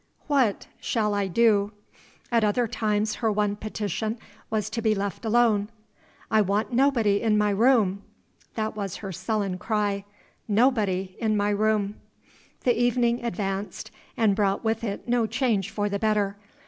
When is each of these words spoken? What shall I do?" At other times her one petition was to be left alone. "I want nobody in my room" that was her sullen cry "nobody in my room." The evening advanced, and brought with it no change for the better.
What 0.25 0.65
shall 0.79 1.13
I 1.13 1.27
do?" 1.27 1.73
At 2.31 2.43
other 2.43 2.67
times 2.67 3.13
her 3.21 3.31
one 3.31 3.55
petition 3.55 4.17
was 4.49 4.67
to 4.71 4.81
be 4.81 4.95
left 4.95 5.25
alone. 5.25 5.69
"I 6.31 6.41
want 6.41 6.73
nobody 6.73 7.21
in 7.21 7.37
my 7.37 7.51
room" 7.51 8.01
that 8.55 8.75
was 8.75 8.95
her 9.05 9.11
sullen 9.11 9.59
cry 9.59 10.03
"nobody 10.47 11.15
in 11.19 11.37
my 11.37 11.51
room." 11.51 11.97
The 12.63 12.75
evening 12.75 13.23
advanced, 13.23 13.91
and 14.17 14.35
brought 14.35 14.63
with 14.63 14.83
it 14.83 15.07
no 15.07 15.27
change 15.27 15.69
for 15.69 15.87
the 15.87 15.99
better. 15.99 16.35